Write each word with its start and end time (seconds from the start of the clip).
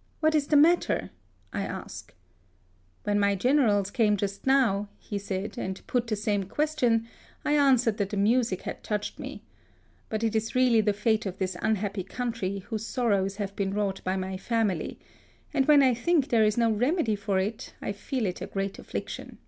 ''What 0.18 0.34
is 0.34 0.48
the 0.48 0.56
matter?" 0.56 1.10
I 1.52 1.62
ask." 1.62 2.12
When 3.04 3.20
my 3.20 3.36
generals 3.36 3.92
came 3.92 4.16
just 4.16 4.44
now," 4.44 4.88
he 4.98 5.18
said," 5.20 5.56
and 5.56 5.86
put 5.86 6.08
the 6.08 6.16
same 6.16 6.42
question, 6.46 7.06
I 7.44 7.52
answered 7.52 7.96
that 7.98 8.10
the 8.10 8.16
music 8.16 8.62
had 8.62 8.82
touched 8.82 9.20
me: 9.20 9.44
but 10.08 10.24
it 10.24 10.34
is 10.34 10.56
really 10.56 10.80
the 10.80 10.92
fate 10.92 11.26
of 11.26 11.38
this 11.38 11.56
unhappy 11.62 12.02
country, 12.02 12.58
whose 12.58 12.84
sorrows 12.86 13.36
have 13.36 13.54
been 13.54 13.72
wrought 13.72 14.02
by 14.02 14.16
my 14.16 14.36
family; 14.36 14.98
and 15.54 15.66
when 15.68 15.80
I 15.84 15.94
think 15.94 16.26
there 16.30 16.42
is 16.42 16.58
no 16.58 16.72
remedy 16.72 17.14
for 17.14 17.38
it, 17.38 17.72
I 17.80 17.92
feel 17.92 18.26
it 18.26 18.40
a 18.40 18.48
great 18.48 18.80
affliction." 18.80 19.38